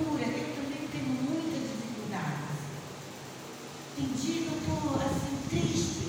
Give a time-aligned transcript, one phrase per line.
[0.00, 2.58] procura, eu também tenho muitas dificuldades.
[3.94, 6.08] Tem dia que eu estou assim, triste,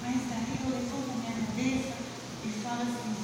[0.00, 1.94] mas daí eu levanto a minha cabeça
[2.42, 3.17] e falo assim,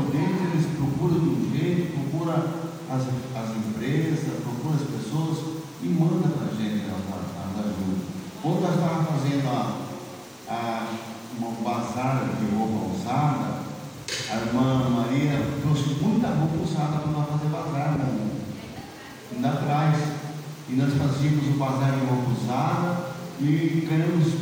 [0.00, 2.34] em Prudente, eles procuram de um jeito, procuram
[2.88, 5.38] as, as empresas, procuram as pessoas
[5.82, 8.00] e mandam para a gente as, ajudas.
[8.42, 9.76] Quando nós estávamos fazendo a,
[10.48, 10.86] a,
[11.38, 13.60] uma bazar de roupa usada,
[14.30, 18.30] a irmã Maria trouxe muita roupa usada para nós fazer bazar, irmão.
[19.34, 20.20] Ainda atrás.
[20.68, 23.10] E nós fazíamos o bazar de roupa usada
[23.40, 24.34] e ganhamos,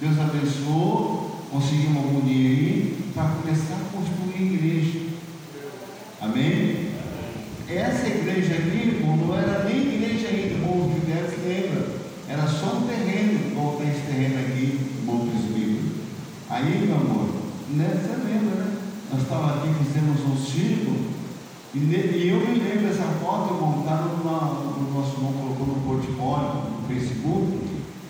[0.00, 5.01] Deus abençoou, conseguimos algum dinheirinho para começar a construir a igreja.
[6.22, 6.92] Amém?
[7.68, 11.88] Essa igreja aqui, irmão, não era nem igreja ainda, irmão Fidel se lembra.
[12.28, 15.90] Era só um terreno, igual tem esse terreno aqui, bom presbítero.
[16.48, 17.28] Aí, meu amor,
[17.70, 18.76] né, você lembra, né?
[19.12, 21.12] Nós estávamos aqui, fizemos um círculo,
[21.74, 25.82] e, e eu me lembro dessa foto, está no, na- no nosso irmão colocou no
[25.82, 27.58] portfólio, no Facebook.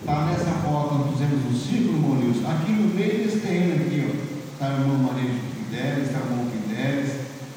[0.01, 2.51] Está nessa foto, nós fizemos um círculo, irmão Nilson.
[2.51, 4.53] Aqui no meio desse terreno aqui, ó.
[4.53, 7.11] Está a irmã Maria Fidelis, está o irmão Fidelis,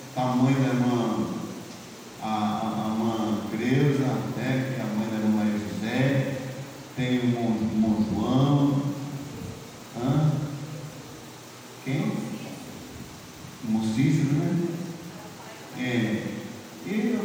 [0.09, 1.27] está a mãe da irmã,
[2.23, 4.07] a, a, a irmã Creuza,
[4.37, 6.37] né, que é a mãe da irmã Maria José,
[6.97, 8.83] tem o irmão, irmão João,
[10.01, 10.31] hã?
[11.87, 12.13] Quem?
[13.65, 14.59] Irmão Cícero, né?
[15.79, 16.23] É.
[16.85, 17.19] E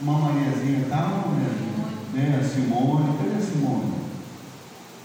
[0.00, 1.28] uma Mariazinha estava,
[2.14, 2.40] né?
[2.40, 3.92] A Simone, cadê a Simone?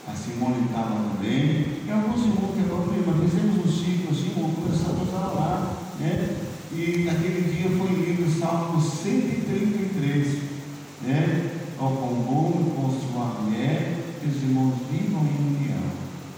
[0.08, 1.82] A Simone estava também.
[1.86, 6.38] E alguns irmãos que agora falei, mas fizemos um ciclo assim, começamos a orar, né?
[6.72, 10.44] E naquele dia foi lido o Salmo 133,
[11.04, 11.52] né?
[11.78, 15.84] Ao com bom com sua mulher, que os irmãos vivam em união.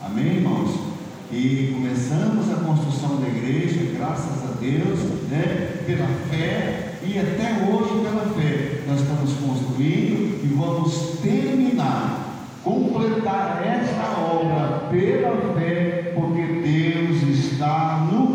[0.01, 0.86] Amém, irmãos?
[1.29, 5.83] E começamos a construção da igreja, graças a Deus, né?
[5.85, 8.83] Pela fé e até hoje pela fé.
[8.87, 18.26] Nós estamos construindo e vamos terminar, completar esta obra pela fé, porque Deus está no